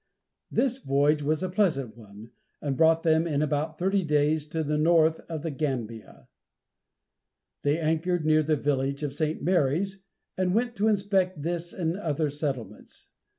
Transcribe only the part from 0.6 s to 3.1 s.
voyage was a pleasant one, and brought